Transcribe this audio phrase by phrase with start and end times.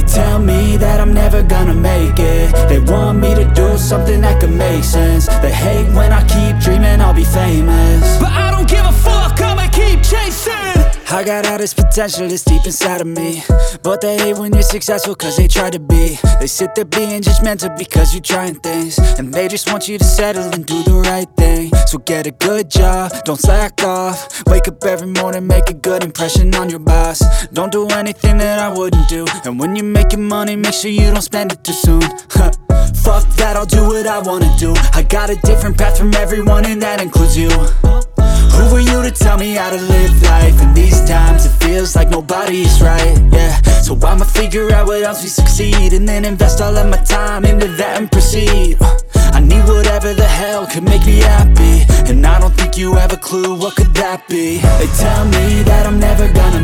[0.00, 2.52] tell me that I'm never gonna make it.
[2.68, 5.26] They want me to do something that could make sense.
[5.42, 8.18] They hate when I keep dreaming I'll be famous.
[8.18, 8.51] But I
[11.22, 13.44] I got all this potential that's deep inside of me.
[13.84, 16.18] But they hate when you're successful cause they try to be.
[16.40, 18.98] They sit there being judgmental because you're trying things.
[18.98, 21.70] And they just want you to settle and do the right thing.
[21.86, 24.42] So get a good job, don't slack off.
[24.48, 27.46] Wake up every morning, make a good impression on your boss.
[27.52, 29.24] Don't do anything that I wouldn't do.
[29.44, 32.00] And when you're making money, make sure you don't spend it too soon.
[32.00, 34.74] Fuck that, I'll do what I wanna do.
[34.92, 37.50] I got a different path from everyone and that includes you.
[38.52, 40.60] Who are you to tell me how to live life?
[40.60, 41.01] In these
[42.12, 43.62] times it feels like nobody is right, yeah.
[43.82, 47.44] So I'ma figure out what else we succeed And then invest all of my time
[47.44, 48.76] into that and proceed.
[48.80, 48.98] Uh,
[49.32, 51.84] I need whatever the hell could make me happy.
[52.10, 54.58] And I don't think you have a clue what could that be.
[54.58, 56.61] They tell me that I'm never gonna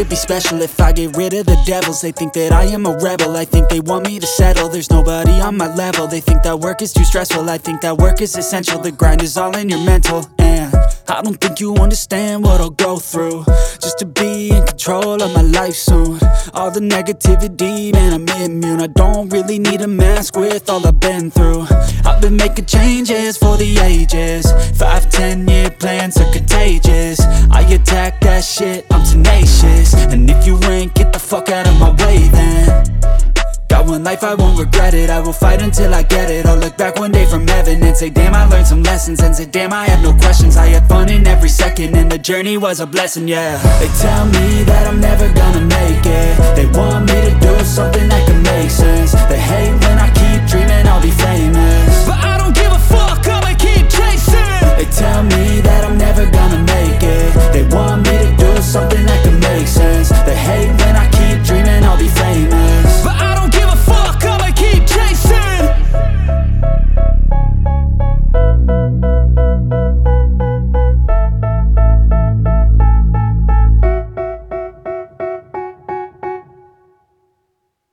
[0.00, 2.00] could be special if I get rid of the devils.
[2.00, 4.70] They think that I am a rebel, I think they want me to settle.
[4.70, 7.50] There's nobody on my level, they think that work is too stressful.
[7.50, 10.24] I think that work is essential, the grind is all in your mental.
[10.38, 10.74] And
[11.06, 13.44] I don't think you understand what I'll go through.
[13.84, 16.18] Just to be in control of my life soon.
[16.54, 18.80] All the negativity, man I'm immune.
[18.80, 21.66] I don't really need a mask with all I've been through.
[22.06, 24.50] I've been making changes for the ages.
[24.78, 27.19] Five, ten year plans are contagious
[27.72, 29.94] Attack that shit, I'm tenacious.
[29.94, 32.84] And if you ain't, get the fuck out of my way then.
[33.68, 35.08] Got one life, I won't regret it.
[35.08, 36.46] I will fight until I get it.
[36.46, 39.20] I'll look back one day from heaven and say Damn, I learned some lessons.
[39.20, 40.56] And say damn, I had no questions.
[40.56, 41.96] I had fun in every second.
[41.96, 43.56] And the journey was a blessing, yeah.
[43.78, 46.56] They tell me that I'm never gonna make it.
[46.56, 47.59] They want me to do